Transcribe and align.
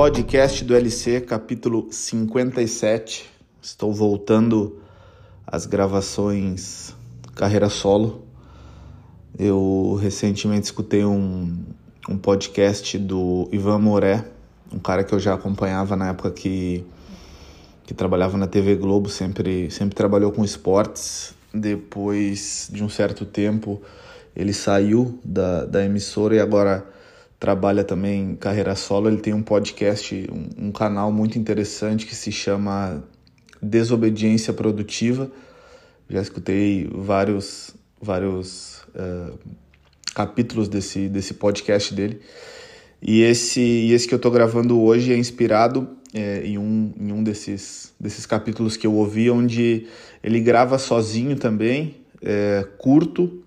Podcast 0.00 0.64
do 0.64 0.76
LC, 0.76 1.22
capítulo 1.22 1.88
57. 1.90 3.28
Estou 3.60 3.92
voltando 3.92 4.80
às 5.44 5.66
gravações 5.66 6.94
carreira 7.34 7.68
solo. 7.68 8.24
Eu 9.36 9.98
recentemente 10.00 10.66
escutei 10.66 11.04
um, 11.04 11.64
um 12.08 12.16
podcast 12.16 12.96
do 12.96 13.48
Ivan 13.50 13.80
Moré, 13.80 14.24
um 14.72 14.78
cara 14.78 15.02
que 15.02 15.12
eu 15.12 15.18
já 15.18 15.34
acompanhava 15.34 15.96
na 15.96 16.10
época 16.10 16.30
que, 16.30 16.86
que 17.84 17.92
trabalhava 17.92 18.38
na 18.38 18.46
TV 18.46 18.76
Globo, 18.76 19.08
sempre, 19.08 19.68
sempre 19.68 19.96
trabalhou 19.96 20.30
com 20.30 20.44
esportes. 20.44 21.34
Depois 21.52 22.70
de 22.72 22.84
um 22.84 22.88
certo 22.88 23.26
tempo, 23.26 23.82
ele 24.36 24.52
saiu 24.52 25.18
da, 25.24 25.64
da 25.64 25.84
emissora 25.84 26.36
e 26.36 26.38
agora 26.38 26.86
trabalha 27.38 27.84
também 27.84 28.34
carreira 28.36 28.74
solo. 28.74 29.08
Ele 29.08 29.18
tem 29.18 29.32
um 29.32 29.42
podcast, 29.42 30.26
um, 30.30 30.68
um 30.68 30.72
canal 30.72 31.12
muito 31.12 31.38
interessante 31.38 32.06
que 32.06 32.14
se 32.14 32.32
chama 32.32 33.02
Desobediência 33.62 34.52
Produtiva. 34.52 35.30
Já 36.08 36.20
escutei 36.22 36.88
vários, 36.92 37.74
vários 38.00 38.82
uh, 38.94 39.38
capítulos 40.14 40.68
desse, 40.68 41.08
desse 41.08 41.34
podcast 41.34 41.94
dele. 41.94 42.20
E 43.00 43.22
esse, 43.22 43.90
esse 43.92 44.08
que 44.08 44.14
eu 44.14 44.16
estou 44.16 44.32
gravando 44.32 44.80
hoje 44.80 45.12
é 45.12 45.16
inspirado 45.16 45.88
é, 46.12 46.42
em, 46.44 46.58
um, 46.58 46.92
em 46.98 47.12
um 47.12 47.22
desses, 47.22 47.92
desses 48.00 48.26
capítulos 48.26 48.76
que 48.76 48.86
eu 48.86 48.94
ouvi, 48.94 49.30
onde 49.30 49.86
ele 50.22 50.40
grava 50.40 50.78
sozinho 50.78 51.36
também, 51.36 51.96
é, 52.22 52.66
curto. 52.78 53.44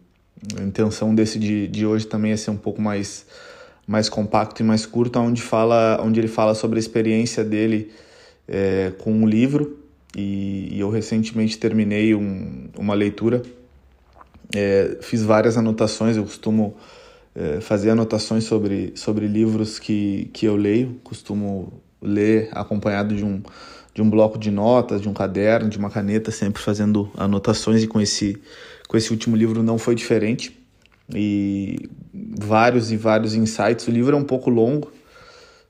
A 0.58 0.63
intenção 0.63 1.13
desse 1.13 1.38
de, 1.38 1.68
de 1.68 1.85
hoje 1.85 2.08
também 2.08 2.32
é 2.32 2.38
ser 2.38 2.51
um 2.51 2.57
pouco 2.57 2.82
mais 2.82 3.26
mais 3.87 4.07
compacto 4.10 4.62
e 4.62 4.65
mais 4.65 4.85
curto, 4.85 5.20
onde, 5.20 5.41
fala, 5.41 6.01
onde 6.04 6.20
ele 6.20 6.27
fala 6.27 6.54
sobre 6.54 6.77
a 6.77 6.79
experiência 6.79 7.43
dele 7.43 7.91
é, 8.48 8.91
com 8.99 9.12
um 9.12 9.27
livro. 9.27 9.77
E, 10.15 10.70
e 10.71 10.79
eu 10.79 10.90
recentemente 10.90 11.57
terminei 11.57 12.13
um, 12.13 12.70
uma 12.77 12.93
leitura, 12.93 13.41
é, 14.54 14.98
fiz 15.01 15.23
várias 15.23 15.57
anotações, 15.57 16.18
eu 16.18 16.23
costumo 16.23 16.76
é, 17.34 17.62
fazer 17.62 17.91
anotações 17.91 18.43
sobre, 18.43 18.91
sobre 18.96 19.26
livros 19.26 19.79
que, 19.79 20.29
que 20.34 20.45
eu 20.45 20.57
leio, 20.57 20.99
costumo 21.04 21.71
ler 22.01 22.49
acompanhado 22.51 23.16
de 23.16 23.23
um, 23.23 23.41
de 23.93 24.01
um 24.01 24.10
bloco 24.10 24.38
de 24.38 24.51
notas, 24.51 25.01
de 25.01 25.07
um 25.07 25.13
caderno, 25.13 25.70
de 25.70 25.77
uma 25.77 25.90
caneta, 25.90 26.29
sempre 26.29 26.62
fazendo 26.62 27.10
anotações, 27.16 27.82
e 27.82 27.88
com 27.88 28.01
esse, 28.01 28.38
com 28.90 28.98
esse 28.98 29.12
último 29.12 29.38
livro 29.38 29.63
não 29.63 29.77
foi 29.77 29.95
diferente 29.95 30.60
e 31.15 31.90
vários 32.37 32.91
e 32.91 32.98
vários 32.98 33.34
insights. 33.34 33.87
O 33.87 33.91
livro 33.91 34.15
é 34.15 34.20
um 34.20 34.23
pouco 34.23 34.49
longo, 34.49 34.91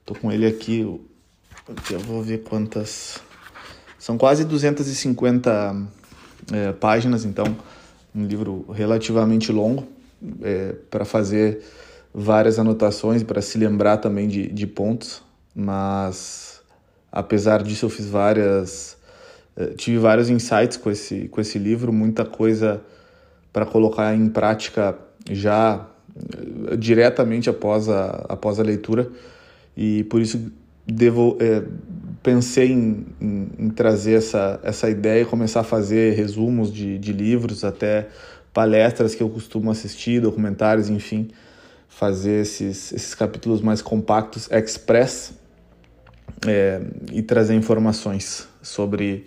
tô 0.05 0.13
com 0.15 0.31
ele 0.31 0.45
aqui, 0.45 0.81
eu 1.89 1.99
vou 1.99 2.21
ver 2.21 2.43
quantas. 2.43 3.19
São 3.97 4.17
quase 4.17 4.43
250 4.45 5.87
é, 6.51 6.71
páginas, 6.73 7.23
então, 7.23 7.55
um 8.15 8.25
livro 8.25 8.65
relativamente 8.71 9.51
longo 9.51 9.87
é, 10.41 10.75
para 10.89 11.05
fazer 11.05 11.61
várias 12.13 12.59
anotações, 12.59 13.23
para 13.23 13.41
se 13.41 13.57
lembrar 13.57 13.97
também 13.97 14.27
de, 14.27 14.47
de 14.47 14.67
pontos, 14.67 15.21
mas 15.55 16.61
apesar 17.11 17.63
disso 17.63 17.85
eu 17.85 17.89
fiz 17.89 18.05
várias. 18.07 18.97
É, 19.55 19.67
tive 19.67 19.97
vários 19.97 20.29
insights 20.29 20.77
com 20.77 20.89
esse, 20.89 21.27
com 21.27 21.41
esse 21.41 21.59
livro, 21.59 21.91
muita 21.91 22.23
coisa 22.23 22.81
para 23.51 23.65
colocar 23.65 24.15
em 24.15 24.29
prática 24.29 24.97
já 25.29 25.87
eh, 26.15 26.75
diretamente 26.77 27.49
após 27.49 27.89
a, 27.89 28.25
após 28.29 28.59
a 28.59 28.63
leitura 28.63 29.09
e 29.75 30.03
por 30.05 30.21
isso 30.21 30.51
devo, 30.85 31.37
é, 31.39 31.63
pensei 32.21 32.71
em, 32.71 33.05
em, 33.19 33.49
em, 33.59 33.69
trazer 33.69 34.13
essa, 34.13 34.59
essa 34.63 34.89
ideia 34.89 35.21
e 35.21 35.25
começar 35.25 35.61
a 35.61 35.63
fazer 35.63 36.13
resumos 36.15 36.73
de, 36.73 36.97
de 36.97 37.13
livros, 37.13 37.63
até 37.63 38.09
palestras 38.53 39.15
que 39.15 39.23
eu 39.23 39.29
costumo 39.29 39.71
assistir, 39.71 40.21
documentários, 40.21 40.89
enfim, 40.89 41.29
fazer 41.87 42.41
esses, 42.41 42.91
esses 42.91 43.15
capítulos 43.15 43.61
mais 43.61 43.81
compactos, 43.81 44.49
express, 44.51 45.33
é, 46.47 46.81
e 47.11 47.21
trazer 47.21 47.53
informações 47.53 48.47
sobre 48.61 49.25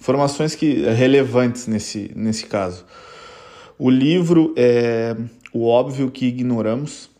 informações 0.00 0.54
que 0.54 0.82
relevantes 0.90 1.66
nesse, 1.66 2.10
nesse 2.14 2.46
caso. 2.46 2.84
O 3.78 3.90
livro 3.90 4.54
é 4.56 5.14
O 5.52 5.66
Óbvio 5.66 6.10
que 6.10 6.26
Ignoramos. 6.26 7.10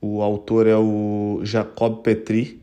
O 0.00 0.20
autor 0.20 0.66
é 0.66 0.76
o 0.76 1.40
Jacob 1.42 2.02
Petri. 2.02 2.60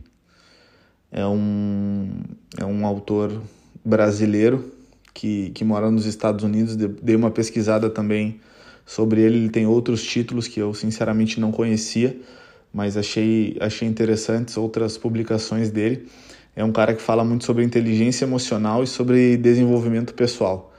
É 1.12 1.26
um, 1.26 2.10
é 2.58 2.66
um 2.66 2.86
autor 2.86 3.42
brasileiro 3.84 4.72
que, 5.14 5.50
que 5.52 5.64
mora 5.64 5.90
nos 5.90 6.06
Estados 6.06 6.44
Unidos. 6.44 6.76
Dei 6.76 7.16
uma 7.16 7.32
pesquisada 7.32 7.90
também 7.90 8.40
sobre 8.86 9.22
ele. 9.22 9.38
Ele 9.38 9.50
tem 9.50 9.66
outros 9.66 10.04
títulos 10.04 10.48
que 10.48 10.60
eu 10.60 10.74
sinceramente 10.74 11.40
não 11.40 11.52
conhecia, 11.52 12.16
mas 12.74 12.96
achei, 12.98 13.58
achei 13.60 13.88
interessantes 13.88 14.58
outras 14.58 14.98
publicações 14.98 15.72
dele. 15.72 16.08
É 16.56 16.64
um 16.64 16.72
cara 16.72 16.94
que 16.94 17.02
fala 17.02 17.24
muito 17.24 17.46
sobre 17.46 17.64
inteligência 17.64 18.26
emocional 18.26 18.84
e 18.84 18.88
sobre 18.88 19.38
desenvolvimento 19.38 20.14
pessoal. 20.14 20.71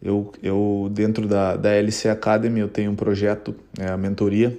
Eu, 0.00 0.32
eu 0.42 0.88
dentro 0.92 1.26
da, 1.26 1.56
da 1.56 1.70
LC 1.70 2.08
Academy, 2.08 2.60
eu 2.60 2.68
tenho 2.68 2.90
um 2.90 2.94
projeto, 2.94 3.54
é 3.78 3.88
a 3.88 3.96
mentoria, 3.96 4.56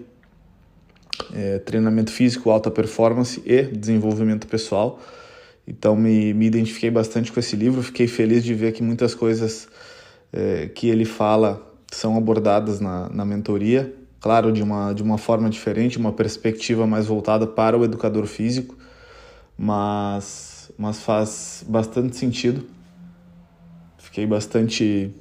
é, 1.34 1.60
treinamento 1.60 2.12
físico, 2.12 2.50
alta 2.50 2.70
performance 2.70 3.42
e 3.46 3.64
desenvolvimento 3.64 4.48
pessoal. 4.48 5.00
Então 5.68 5.96
me, 5.96 6.34
me 6.34 6.46
identifiquei 6.46 6.92
bastante 6.92 7.32
com 7.32 7.40
esse 7.40 7.56
livro, 7.56 7.82
fiquei 7.82 8.08
feliz 8.08 8.44
de 8.44 8.54
ver 8.54 8.74
que 8.74 8.84
muitas 8.84 9.14
coisas 9.16 9.68
é, 10.34 10.68
que 10.68 10.88
ele 10.90 11.06
fala 11.06 11.66
são 11.92 12.18
abordadas 12.18 12.80
na, 12.80 13.10
na 13.10 13.24
mentoria, 13.24 13.94
claro, 14.20 14.52
de 14.52 14.62
uma, 14.62 14.94
de 14.94 15.02
uma 15.02 15.18
forma 15.18 15.50
diferente, 15.50 15.98
uma 15.98 16.12
perspectiva 16.12 16.86
mais 16.86 17.06
voltada 17.06 17.48
para 17.48 17.78
o 17.78 17.84
educador 17.84 18.26
físico, 18.26 18.78
mas, 19.58 20.72
mas 20.78 21.00
faz 21.00 21.64
bastante 21.68 22.16
sentido. 22.16 22.66
Fiquei 23.98 24.26
bastante 24.26 25.14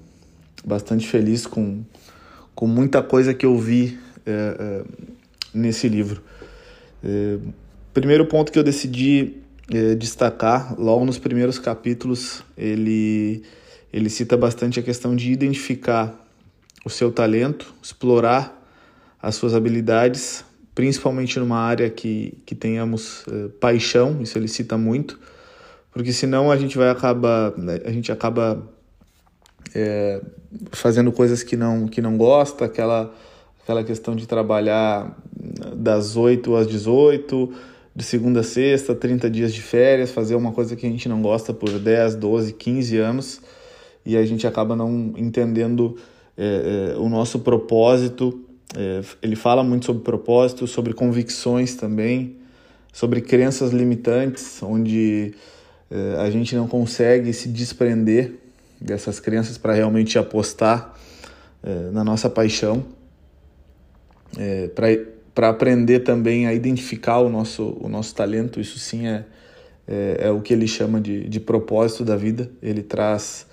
bastante 0.64 1.06
feliz 1.06 1.46
com, 1.46 1.82
com 2.54 2.66
muita 2.66 3.02
coisa 3.02 3.32
que 3.34 3.46
eu 3.46 3.56
vi 3.58 3.98
é, 4.26 4.30
é, 4.30 4.84
nesse 5.54 5.88
livro. 5.88 6.22
É, 7.02 7.38
primeiro 7.92 8.26
ponto 8.26 8.52
que 8.52 8.58
eu 8.58 8.64
decidi 8.64 9.36
é, 9.72 9.94
destacar, 9.94 10.78
logo 10.78 11.04
nos 11.04 11.18
primeiros 11.18 11.58
capítulos, 11.58 12.42
ele, 12.56 13.42
ele 13.92 14.08
cita 14.08 14.36
bastante 14.36 14.80
a 14.80 14.82
questão 14.82 15.14
de 15.14 15.30
identificar 15.32 16.26
o 16.84 16.90
seu 16.90 17.10
talento, 17.10 17.74
explorar 17.82 18.54
as 19.20 19.34
suas 19.34 19.54
habilidades, 19.54 20.44
principalmente 20.74 21.38
numa 21.38 21.58
área 21.58 21.90
que, 21.90 22.38
que 22.46 22.54
tenhamos 22.54 23.24
é, 23.30 23.48
paixão, 23.60 24.22
isso 24.22 24.38
ele 24.38 24.48
cita 24.48 24.78
muito, 24.78 25.18
porque 25.90 26.12
senão 26.12 26.50
a 26.50 26.56
gente 26.56 26.78
vai 26.78 26.88
acabar, 26.88 27.52
a 27.84 27.90
gente 27.90 28.12
acaba 28.12 28.64
é, 29.74 30.20
fazendo 30.72 31.12
coisas 31.12 31.42
que 31.42 31.56
não, 31.56 31.86
que 31.86 32.00
não 32.00 32.16
gosta, 32.16 32.64
aquela, 32.64 33.14
aquela 33.62 33.84
questão 33.84 34.14
de 34.16 34.26
trabalhar 34.26 35.16
das 35.76 36.16
8 36.16 36.54
às 36.56 36.66
18, 36.66 37.52
de 37.94 38.04
segunda 38.04 38.40
a 38.40 38.44
sexta, 38.44 38.94
30 38.94 39.28
dias 39.28 39.52
de 39.52 39.60
férias, 39.60 40.10
fazer 40.10 40.34
uma 40.34 40.52
coisa 40.52 40.76
que 40.76 40.86
a 40.86 40.90
gente 40.90 41.08
não 41.08 41.20
gosta 41.20 41.52
por 41.52 41.70
10, 41.78 42.14
12, 42.16 42.52
15 42.52 42.96
anos 42.98 43.40
e 44.06 44.16
a 44.16 44.24
gente 44.24 44.46
acaba 44.46 44.74
não 44.74 45.12
entendendo 45.16 45.96
é, 46.36 46.92
é, 46.94 46.98
o 46.98 47.08
nosso 47.08 47.40
propósito. 47.40 48.42
É, 48.76 49.02
ele 49.20 49.36
fala 49.36 49.62
muito 49.62 49.86
sobre 49.86 50.02
propósito, 50.02 50.66
sobre 50.66 50.94
convicções 50.94 51.74
também, 51.74 52.36
sobre 52.92 53.20
crenças 53.20 53.70
limitantes, 53.70 54.62
onde 54.62 55.34
é, 55.90 56.16
a 56.20 56.30
gente 56.30 56.54
não 56.54 56.66
consegue 56.66 57.32
se 57.32 57.48
desprender 57.48 58.32
dessas 58.80 59.18
crenças 59.18 59.58
para 59.58 59.72
realmente 59.72 60.18
apostar 60.18 60.94
é, 61.62 61.90
na 61.90 62.04
nossa 62.04 62.30
paixão, 62.30 62.84
é, 64.36 64.70
para 65.34 65.48
aprender 65.48 66.00
também 66.00 66.46
a 66.46 66.54
identificar 66.54 67.18
o 67.18 67.28
nosso, 67.28 67.76
o 67.80 67.88
nosso 67.88 68.14
talento. 68.14 68.60
Isso 68.60 68.78
sim 68.78 69.06
é, 69.06 69.24
é, 69.86 70.16
é 70.22 70.30
o 70.30 70.40
que 70.40 70.52
ele 70.52 70.66
chama 70.66 71.00
de, 71.00 71.28
de 71.28 71.40
propósito 71.40 72.04
da 72.04 72.16
vida. 72.16 72.50
Ele 72.62 72.82
traz 72.82 73.46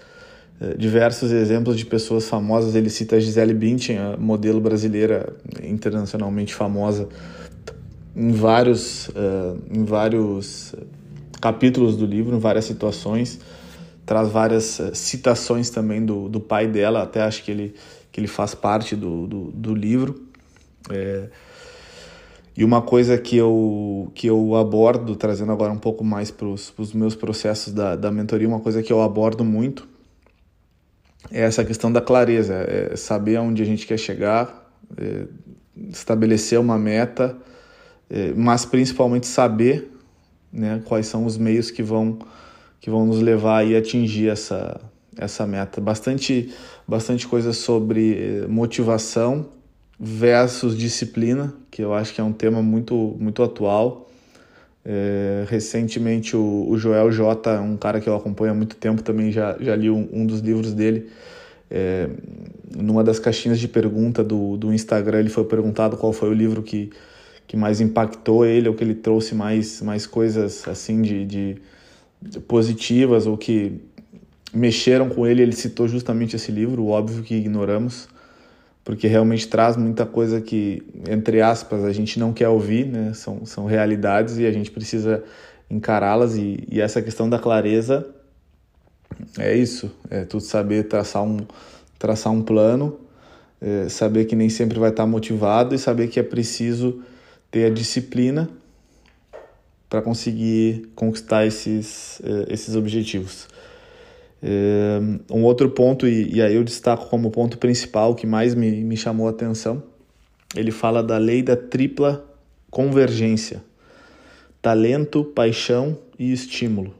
é, 0.61 0.75
diversos 0.75 1.31
exemplos 1.31 1.77
de 1.77 1.85
pessoas 1.85 2.27
famosas. 2.27 2.75
Ele 2.75 2.89
cita 2.89 3.15
a 3.15 3.19
Gisele 3.19 3.53
Bündchen, 3.53 3.97
a 3.97 4.17
modelo 4.17 4.61
brasileira 4.61 5.33
internacionalmente 5.63 6.53
famosa, 6.53 7.09
em 8.15 8.31
vários, 8.31 9.09
uh, 9.09 9.59
em 9.69 9.83
vários 9.83 10.73
capítulos 11.41 11.97
do 11.97 12.05
livro, 12.05 12.33
em 12.33 12.39
várias 12.39 12.63
situações 12.63 13.41
traz 14.05 14.29
várias 14.29 14.79
eh, 14.79 14.93
citações 14.93 15.69
também 15.69 16.05
do, 16.05 16.29
do 16.29 16.39
pai 16.39 16.67
dela, 16.67 17.03
até 17.03 17.21
acho 17.21 17.43
que 17.43 17.51
ele, 17.51 17.75
que 18.11 18.19
ele 18.19 18.27
faz 18.27 18.53
parte 18.55 18.95
do, 18.95 19.27
do, 19.27 19.51
do 19.51 19.75
livro. 19.75 20.27
É, 20.89 21.29
E 22.57 22.63
uma 22.63 22.81
coisa 22.81 23.17
que 23.17 23.35
eu, 23.35 24.09
que 24.15 24.27
eu 24.27 24.55
abordo, 24.55 25.15
trazendo 25.15 25.51
agora 25.51 25.73
um 25.73 25.77
pouco 25.77 26.03
mais 26.03 26.31
para 26.31 26.47
os 26.47 26.93
meus 26.93 27.15
processos 27.15 27.73
da, 27.73 27.95
da 27.95 28.11
mentoria, 28.11 28.47
uma 28.47 28.61
coisa 28.61 28.81
que 28.81 28.93
eu 28.93 29.01
abordo 29.01 29.43
muito 29.43 29.87
é 31.31 31.41
essa 31.41 31.65
questão 31.65 31.91
da 31.91 32.01
clareza, 32.01 32.53
é 32.53 32.95
saber 32.95 33.35
aonde 33.37 33.61
a 33.61 33.65
gente 33.65 33.85
quer 33.85 33.97
chegar, 33.97 34.71
é 34.97 35.25
estabelecer 35.89 36.59
uma 36.59 36.77
meta, 36.77 37.35
é, 38.09 38.31
mas 38.33 38.65
principalmente 38.65 39.27
saber 39.27 39.91
né, 40.51 40.81
quais 40.85 41.07
são 41.07 41.25
os 41.25 41.37
meios 41.37 41.69
que 41.71 41.83
vão, 41.83 42.19
que 42.79 42.89
vão 42.89 43.05
nos 43.05 43.19
levar 43.19 43.65
a 43.65 43.77
atingir 43.77 44.29
essa, 44.29 44.79
essa 45.17 45.45
meta. 45.47 45.81
Bastante, 45.81 46.53
bastante 46.87 47.27
coisa 47.27 47.53
sobre 47.53 48.43
é, 48.43 48.47
motivação 48.47 49.47
versus 49.99 50.77
disciplina, 50.77 51.53
que 51.71 51.81
eu 51.81 51.93
acho 51.93 52.13
que 52.13 52.21
é 52.21 52.23
um 52.23 52.33
tema 52.33 52.61
muito, 52.61 53.15
muito 53.19 53.41
atual. 53.41 54.09
É, 54.87 55.45
recentemente 55.47 56.37
o, 56.37 56.67
o, 56.69 56.77
Joel 56.77 57.11
J, 57.11 57.59
um 57.59 57.75
cara 57.75 57.99
que 57.99 58.07
eu 58.07 58.15
acompanho 58.15 58.51
há 58.51 58.55
muito 58.55 58.75
tempo, 58.75 59.01
também 59.01 59.31
já, 59.31 59.57
já 59.59 59.75
li 59.75 59.89
um, 59.89 60.07
um 60.11 60.25
dos 60.25 60.41
livros 60.41 60.73
dele. 60.73 61.09
É, 61.71 62.07
numa 62.75 63.03
das 63.03 63.17
caixinhas 63.17 63.59
de 63.59 63.67
pergunta 63.67 64.23
do, 64.23 64.57
do 64.57 64.71
Instagram, 64.73 65.19
ele 65.19 65.29
foi 65.29 65.45
perguntado 65.45 65.97
qual 65.97 66.13
foi 66.13 66.29
o 66.29 66.33
livro 66.33 66.61
que, 66.61 66.91
que 67.47 67.57
mais 67.57 67.81
impactou 67.81 68.45
ele, 68.45 68.69
ou 68.69 68.75
que 68.75 68.83
ele 68.83 68.93
trouxe 68.93 69.33
mais, 69.33 69.81
mais 69.81 70.05
coisas 70.05 70.67
assim 70.67 71.01
de, 71.01 71.25
de 71.25 71.57
positivas, 72.47 73.27
ou 73.27 73.37
que 73.37 73.81
mexeram 74.53 75.09
com 75.09 75.25
ele. 75.25 75.41
Ele 75.41 75.55
citou 75.55 75.87
justamente 75.87 76.35
esse 76.35 76.51
livro, 76.51 76.87
Óbvio 76.87 77.23
que 77.23 77.35
Ignoramos 77.35 78.07
porque 78.85 79.07
realmente 79.07 79.47
traz 79.47 79.75
muita 79.75 80.05
coisa 80.05 80.39
que, 80.39 80.83
entre 81.09 81.41
aspas, 81.41 81.83
a 81.83 81.91
gente 81.91 82.19
não 82.19 82.31
quer 82.31 82.47
ouvir, 82.49 82.85
né? 82.85 83.13
São, 83.15 83.43
são 83.43 83.65
realidades 83.65 84.37
e 84.37 84.45
a 84.45 84.51
gente 84.51 84.69
precisa 84.69 85.23
encará-las 85.69 86.37
e, 86.37 86.63
e 86.71 86.79
essa 86.79 87.01
questão 87.01 87.27
da 87.27 87.39
clareza 87.39 88.07
é 89.39 89.55
isso, 89.55 89.91
é 90.07 90.23
tu 90.23 90.39
saber 90.39 90.83
traçar 90.83 91.23
um, 91.23 91.39
traçar 91.97 92.31
um 92.31 92.43
plano, 92.43 92.99
é 93.59 93.89
saber 93.89 94.25
que 94.25 94.35
nem 94.35 94.49
sempre 94.49 94.77
vai 94.77 94.91
estar 94.91 95.07
motivado 95.07 95.73
e 95.73 95.79
saber 95.79 96.07
que 96.07 96.19
é 96.19 96.23
preciso 96.23 97.01
ter 97.49 97.65
a 97.65 97.69
disciplina 97.71 98.47
para 99.95 100.01
conseguir 100.01 100.89
conquistar 100.93 101.45
esses, 101.45 102.21
é, 102.21 102.53
esses 102.53 102.75
objetivos. 102.75 103.47
É, 104.43 104.99
um 105.31 105.41
outro 105.43 105.69
ponto, 105.69 106.05
e, 106.05 106.41
aí 106.41 106.53
eu 106.53 106.65
destaco 106.65 107.07
como 107.07 107.31
ponto 107.31 107.57
principal 107.57 108.13
que 108.13 108.27
mais 108.27 108.53
me, 108.53 108.83
me 108.83 108.97
chamou 108.97 109.25
a 109.25 109.29
atenção, 109.29 109.81
ele 110.53 110.69
fala 110.69 111.01
da 111.01 111.17
lei 111.17 111.41
da 111.41 111.55
tripla 111.55 112.25
convergência: 112.69 113.63
talento, 114.61 115.23
paixão 115.23 115.97
e 116.19 116.33
estímulo. 116.33 116.93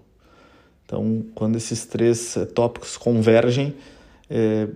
Então, 0.85 1.25
quando 1.35 1.57
esses 1.57 1.85
três 1.85 2.37
é, 2.37 2.45
tópicos 2.45 2.95
convergem, 2.95 3.75
é, 4.29 4.69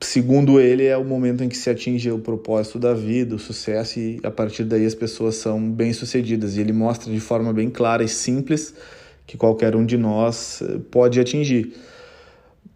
segundo 0.00 0.60
ele, 0.60 0.84
é 0.84 0.96
o 0.96 1.04
momento 1.04 1.42
em 1.42 1.48
que 1.48 1.56
se 1.56 1.70
atinge 1.70 2.10
o 2.10 2.18
propósito 2.18 2.78
da 2.78 2.92
vida, 2.92 3.34
o 3.34 3.38
sucesso, 3.38 3.98
e 3.98 4.20
a 4.22 4.30
partir 4.30 4.64
daí 4.64 4.84
as 4.84 4.94
pessoas 4.94 5.36
são 5.36 5.70
bem-sucedidas. 5.70 6.56
E 6.56 6.60
ele 6.60 6.72
mostra 6.72 7.12
de 7.12 7.20
forma 7.20 7.52
bem 7.52 7.70
clara 7.70 8.02
e 8.02 8.08
simples 8.08 8.74
que 9.26 9.36
qualquer 9.36 9.74
um 9.74 9.84
de 9.84 9.96
nós 9.96 10.60
eh, 10.62 10.78
pode 10.90 11.18
atingir. 11.18 11.74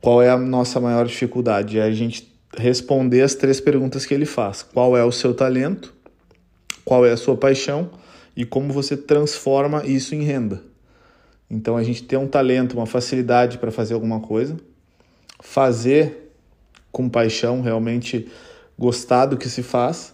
Qual 0.01 0.23
é 0.23 0.31
a 0.31 0.39
nossa 0.39 0.81
maior 0.81 1.07
dificuldade? 1.07 1.79
É 1.79 1.83
a 1.83 1.91
gente 1.91 2.33
responder 2.57 3.23
as 3.23 3.35
três 3.35 3.61
perguntas 3.61 4.07
que 4.07 4.15
ele 4.15 4.27
faz: 4.27 4.63
qual 4.63 4.97
é 4.97 5.05
o 5.05 5.13
seu 5.13 5.35
talento, 5.35 5.95
qual 6.85 7.05
é 7.05 7.13
a 7.13 7.17
sua 7.17 7.37
paixão 7.37 7.91
e 8.37 8.45
como 8.45 8.73
você 8.73 8.97
transforma 8.97 9.85
isso 9.85 10.15
em 10.15 10.23
renda. 10.23 10.63
Então 11.51 11.77
a 11.77 11.83
gente 11.83 12.05
tem 12.05 12.19
um 12.19 12.27
talento, 12.27 12.75
uma 12.75 12.87
facilidade 12.87 13.59
para 13.59 13.71
fazer 13.71 13.95
alguma 13.95 14.21
coisa, 14.21 14.57
fazer 15.41 16.28
com 16.99 17.09
paixão, 17.09 17.61
realmente 17.61 18.27
gostar 18.77 19.27
do 19.27 19.37
que 19.37 19.49
se 19.49 19.63
faz 19.63 20.13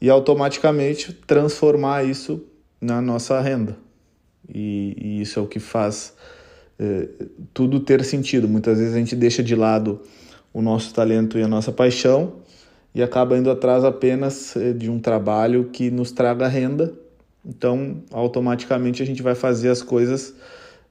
e 0.00 0.10
automaticamente 0.10 1.12
transformar 1.12 2.04
isso 2.04 2.42
na 2.80 3.00
nossa 3.00 3.40
renda. 3.40 3.76
E, 4.52 4.96
e 5.00 5.22
isso 5.22 5.38
é 5.38 5.42
o 5.42 5.46
que 5.46 5.60
faz 5.60 6.14
é, 6.80 7.08
tudo 7.54 7.78
ter 7.78 8.04
sentido. 8.04 8.48
Muitas 8.48 8.78
vezes 8.80 8.92
a 8.92 8.98
gente 8.98 9.14
deixa 9.14 9.40
de 9.40 9.54
lado 9.54 10.00
o 10.52 10.60
nosso 10.60 10.92
talento 10.92 11.38
e 11.38 11.44
a 11.44 11.48
nossa 11.48 11.70
paixão 11.70 12.32
e 12.92 13.04
acaba 13.04 13.38
indo 13.38 13.48
atrás 13.48 13.84
apenas 13.84 14.56
é, 14.56 14.72
de 14.72 14.90
um 14.90 14.98
trabalho 14.98 15.66
que 15.72 15.92
nos 15.92 16.10
traga 16.10 16.48
renda. 16.48 16.92
Então, 17.44 18.02
automaticamente 18.10 19.00
a 19.00 19.06
gente 19.06 19.22
vai 19.22 19.36
fazer 19.36 19.68
as 19.68 19.80
coisas 19.80 20.34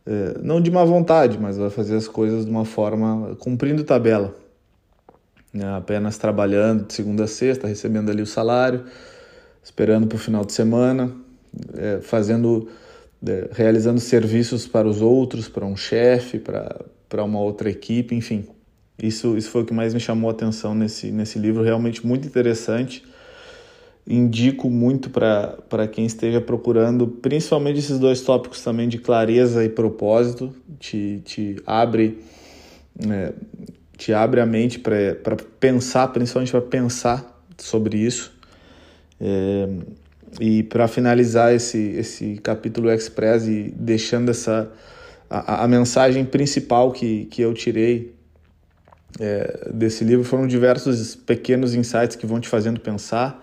é, 0.05 0.39
não 0.41 0.61
de 0.61 0.71
má 0.71 0.85
vontade, 0.85 1.37
mas 1.37 1.57
vai 1.57 1.69
fazer 1.69 1.97
as 1.97 2.07
coisas 2.07 2.45
de 2.45 2.51
uma 2.51 2.63
forma 2.63 3.35
cumprindo 3.37 3.83
tabela, 3.83 4.33
né? 5.55 5.75
apenas 5.77 6.17
trabalhando 6.17 6.85
de 6.85 6.93
segunda 6.93 7.23
a 7.23 7.27
sexta, 7.27 7.67
recebendo 7.67 8.11
ali 8.11 8.21
o 8.21 8.27
salário, 8.27 8.83
esperando 9.63 10.05
para 10.05 10.17
o 10.17 10.19
final 10.19 10.43
de 10.43 10.51
semana, 10.51 11.15
é, 11.75 11.99
fazendo 12.01 12.67
é, 13.25 13.49
realizando 13.53 13.99
serviços 13.99 14.67
para 14.67 14.87
os 14.87 15.01
outros, 15.01 15.47
para 15.47 15.65
um 15.65 15.75
chefe, 15.75 16.39
para 16.39 17.23
uma 17.23 17.39
outra 17.39 17.69
equipe, 17.69 18.13
enfim. 18.13 18.45
Isso, 19.01 19.37
isso 19.37 19.49
foi 19.49 19.63
o 19.63 19.65
que 19.65 19.73
mais 19.73 19.93
me 19.93 19.99
chamou 19.99 20.29
a 20.29 20.33
atenção 20.33 20.75
nesse, 20.75 21.11
nesse 21.11 21.39
livro, 21.39 21.63
realmente 21.63 22.05
muito 22.05 22.27
interessante. 22.27 23.03
Indico 24.07 24.69
muito 24.69 25.09
para 25.09 25.87
quem 25.91 26.05
esteja 26.05 26.39
procurando, 26.39 27.07
principalmente 27.07 27.79
esses 27.79 27.97
dois 27.97 28.21
tópicos 28.21 28.61
também 28.63 28.87
de 28.87 28.99
clareza 28.99 29.63
e 29.63 29.69
propósito, 29.69 30.53
te, 30.79 31.21
te 31.25 31.55
abre. 31.65 32.19
É, 33.09 33.33
te 33.97 34.13
abre 34.13 34.41
a 34.41 34.45
mente 34.45 34.79
para 34.79 35.35
pensar, 35.59 36.07
principalmente 36.09 36.51
para 36.51 36.61
pensar 36.61 37.43
sobre 37.57 37.97
isso. 37.97 38.33
É, 39.19 39.67
e 40.39 40.63
para 40.63 40.87
finalizar 40.87 41.53
esse, 41.53 41.77
esse 41.77 42.37
capítulo 42.37 42.91
Express 42.91 43.47
e 43.47 43.73
deixando 43.77 44.31
essa 44.31 44.69
a, 45.29 45.63
a 45.63 45.67
mensagem 45.67 46.25
principal 46.25 46.91
que, 46.91 47.25
que 47.25 47.41
eu 47.41 47.53
tirei 47.53 48.13
é, 49.19 49.69
desse 49.73 50.03
livro 50.03 50.25
foram 50.25 50.45
diversos 50.47 51.15
pequenos 51.15 51.73
insights 51.73 52.15
que 52.15 52.25
vão 52.25 52.39
te 52.39 52.49
fazendo 52.49 52.79
pensar, 52.79 53.41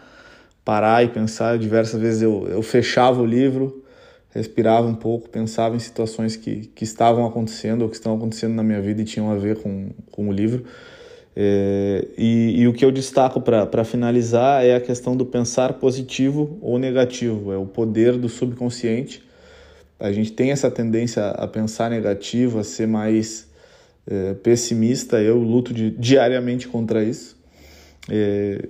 parar 0.64 1.02
e 1.02 1.08
pensar. 1.08 1.58
Diversas 1.58 2.00
vezes 2.00 2.22
eu, 2.22 2.46
eu 2.48 2.62
fechava 2.62 3.20
o 3.20 3.26
livro, 3.26 3.81
respirava 4.34 4.86
um 4.86 4.94
pouco, 4.94 5.28
pensava 5.28 5.76
em 5.76 5.78
situações 5.78 6.36
que, 6.36 6.66
que 6.74 6.84
estavam 6.84 7.26
acontecendo 7.26 7.82
ou 7.82 7.88
que 7.88 7.96
estão 7.96 8.16
acontecendo 8.16 8.54
na 8.54 8.62
minha 8.62 8.80
vida 8.80 9.02
e 9.02 9.04
tinham 9.04 9.30
a 9.30 9.36
ver 9.36 9.58
com, 9.58 9.90
com 10.10 10.28
o 10.28 10.32
livro. 10.32 10.64
É, 11.34 12.06
e, 12.18 12.60
e, 12.60 12.68
o 12.68 12.72
que 12.72 12.84
eu 12.84 12.92
destaco 12.92 13.40
para 13.40 13.84
finalizar 13.84 14.64
é 14.64 14.74
a 14.74 14.80
questão 14.80 15.16
do 15.16 15.24
pensar 15.24 15.74
positivo 15.74 16.58
ou 16.60 16.78
negativo, 16.78 17.52
é 17.52 17.56
o 17.56 17.64
poder 17.64 18.18
do 18.18 18.28
subconsciente. 18.28 19.22
A 19.98 20.12
gente 20.12 20.32
tem 20.32 20.50
essa 20.50 20.70
tendência 20.70 21.28
a 21.28 21.46
pensar 21.46 21.88
negativo, 21.90 22.58
a 22.58 22.64
ser 22.64 22.88
mais 22.88 23.48
é, 24.06 24.34
pessimista. 24.34 25.20
Eu 25.20 25.38
luto 25.38 25.72
de, 25.72 25.90
diariamente 25.90 26.68
contra 26.68 27.04
isso. 27.04 27.36
É, 28.10 28.68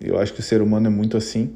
eu 0.00 0.18
acho 0.18 0.34
que 0.34 0.40
o 0.40 0.42
ser 0.42 0.60
humano 0.60 0.88
é 0.88 0.90
muito 0.90 1.16
assim. 1.16 1.54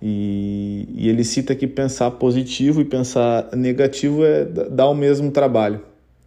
E, 0.00 0.88
e, 0.94 1.08
ele 1.08 1.24
cita 1.24 1.54
que 1.54 1.66
pensar 1.66 2.10
positivo 2.12 2.80
e 2.80 2.84
pensar 2.84 3.48
negativo 3.56 4.24
é 4.24 4.44
dá 4.44 4.86
o 4.88 4.94
mesmo 4.94 5.30
trabalho. 5.30 5.80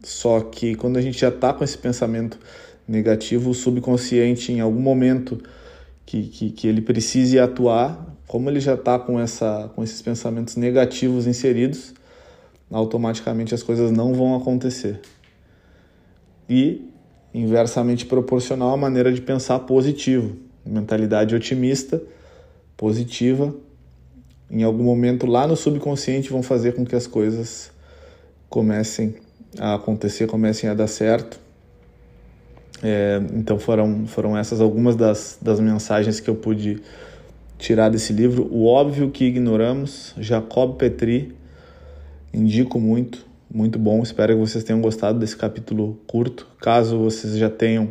Só 0.04 0.40
que 0.40 0.76
quando 0.76 0.98
a 0.98 1.02
gente 1.02 1.20
já 1.20 1.30
está 1.30 1.54
com 1.54 1.64
esse 1.64 1.78
pensamento 1.78 2.40
negativo, 2.88 3.52
o 3.52 3.54
subconsciente, 3.54 4.52
em 4.52 4.60
algum 4.60 4.80
momento 4.80 5.40
que, 6.06 6.24
que, 6.24 6.50
que 6.50 6.68
ele 6.68 6.82
precise 6.82 7.38
atuar, 7.38 8.18
como 8.26 8.50
ele 8.50 8.60
já 8.60 8.74
está 8.74 8.98
com, 8.98 9.20
essa, 9.20 9.72
com 9.76 9.84
esses 9.84 10.02
pensamentos 10.02 10.56
negativos 10.56 11.28
inseridos, 11.28 11.94
automaticamente 12.72 13.54
as 13.54 13.62
coisas 13.62 13.92
não 13.92 14.14
vão 14.14 14.36
acontecer. 14.36 15.00
E, 16.50 16.90
inversamente 17.34 18.06
proporcional, 18.06 18.74
a 18.74 18.78
maneira 18.78 19.12
de 19.12 19.22
pensar 19.22 19.60
positivo, 19.60 20.36
mentalidade 20.66 21.36
otimista, 21.36 22.02
positiva, 22.80 23.54
em 24.50 24.64
algum 24.64 24.84
momento 24.84 25.28
lá 25.28 25.46
no 25.46 25.58
subconsciente 25.58 26.30
vão 26.30 26.42
fazer 26.42 26.74
com 26.74 26.86
que 26.86 26.96
as 26.96 27.06
coisas 27.06 27.70
comecem 28.50 29.16
a 29.60 29.76
acontecer, 29.76 30.26
comecem 30.26 30.70
a 30.70 30.74
dar 30.74 30.88
certo 30.88 31.40
é, 32.82 33.22
então 33.34 33.60
foram, 33.60 34.08
foram 34.08 34.38
essas 34.38 34.62
algumas 34.62 34.96
das, 34.96 35.38
das 35.42 35.60
mensagens 35.60 36.20
que 36.20 36.30
eu 36.30 36.36
pude 36.36 36.82
tirar 37.58 37.90
desse 37.90 38.14
livro. 38.14 38.48
O 38.52 38.66
óbvio 38.66 39.10
que 39.10 39.26
ignoramos, 39.26 40.14
Jacob 40.18 40.78
Petri, 40.78 41.36
indico 42.34 42.80
muito, 42.80 43.26
muito 43.54 43.78
bom. 43.78 44.02
Espero 44.02 44.34
que 44.34 44.40
vocês 44.40 44.64
tenham 44.64 44.82
gostado 44.82 45.20
desse 45.20 45.36
capítulo 45.36 46.00
curto. 46.08 46.48
Caso 46.62 46.98
vocês 46.98 47.38
já 47.38 47.50
tenham 47.50 47.90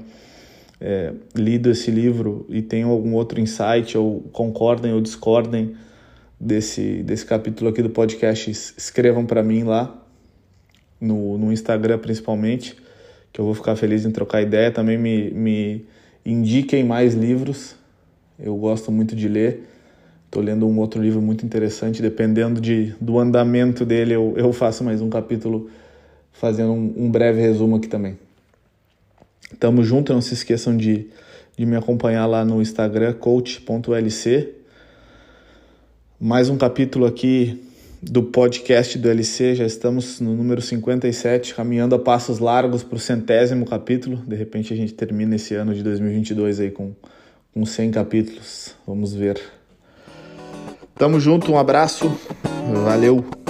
é, 0.81 1.13
lido 1.35 1.71
esse 1.71 1.91
livro 1.91 2.47
e 2.49 2.63
tenham 2.63 2.91
algum 2.91 3.15
outro 3.15 3.41
insight, 3.41 3.97
ou 3.97 4.21
concordem 4.33 4.93
ou 4.93 5.01
discordem 5.01 5.75
desse, 6.41 7.03
desse 7.03 7.27
capítulo 7.27 7.71
aqui 7.71 7.83
do 7.83 7.91
podcast, 7.91 8.51
escrevam 8.51 9.27
para 9.27 9.43
mim 9.43 9.65
lá 9.65 10.07
no, 11.01 11.37
no 11.39 11.53
Instagram 11.53 11.99
principalmente, 11.99 12.77
que 13.33 13.41
eu 13.41 13.45
vou 13.45 13.55
ficar 13.55 13.77
feliz 13.77 14.05
em 14.05 14.11
trocar 14.11 14.43
ideia. 14.43 14.71
Também 14.71 14.97
me, 14.97 15.31
me 15.31 15.87
indiquem 16.25 16.85
mais 16.85 17.15
livros, 17.15 17.77
eu 18.39 18.57
gosto 18.57 18.93
muito 18.93 19.17
de 19.17 19.29
ler. 19.29 19.69
Estou 20.27 20.43
lendo 20.43 20.69
um 20.69 20.79
outro 20.79 21.03
livro 21.03 21.23
muito 21.23 21.47
interessante, 21.47 22.03
dependendo 22.03 22.61
de, 22.61 22.95
do 23.01 23.19
andamento 23.19 23.87
dele, 23.87 24.15
eu, 24.15 24.35
eu 24.37 24.53
faço 24.53 24.85
mais 24.85 25.01
um 25.01 25.09
capítulo 25.09 25.71
fazendo 26.33 26.71
um, 26.71 26.95
um 26.99 27.11
breve 27.11 27.41
resumo 27.41 27.77
aqui 27.77 27.89
também. 27.89 28.19
Tamo 29.59 29.83
junto, 29.83 30.13
não 30.13 30.21
se 30.21 30.35
esqueçam 30.35 30.77
de, 30.77 31.07
de 31.57 31.65
me 31.65 31.77
acompanhar 31.77 32.27
lá 32.27 32.45
no 32.45 32.61
Instagram, 32.61 33.15
coach.lc. 33.15 34.55
Mais 36.21 36.49
um 36.49 36.57
capítulo 36.57 37.07
aqui 37.07 37.65
do 38.03 38.23
podcast 38.23 38.97
do 38.99 39.09
LC, 39.09 39.57
já 39.57 39.67
estamos 39.67 40.21
no 40.21 40.35
número 40.35 40.61
57, 40.61 41.55
caminhando 41.55 41.95
a 41.95 41.99
passos 41.99 42.39
largos 42.39 42.83
para 42.83 42.97
o 42.97 43.01
centésimo 43.01 43.67
capítulo. 43.67 44.19
De 44.19 44.37
repente 44.37 44.73
a 44.73 44.77
gente 44.77 44.95
termina 44.95 45.37
esse 45.37 45.55
ano 45.55 45.75
de 45.75 45.83
2022 45.83 46.61
aí 46.61 46.71
com, 46.71 46.93
com 47.53 47.65
100 47.65 47.91
capítulos. 47.91 48.75
Vamos 48.87 49.15
ver. 49.15 49.41
Tamo 50.95 51.19
junto, 51.19 51.53
um 51.53 51.59
abraço, 51.59 52.11
valeu! 52.85 53.48